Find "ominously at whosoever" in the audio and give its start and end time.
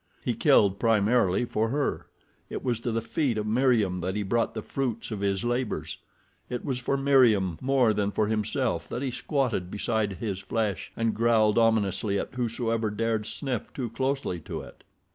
11.59-12.89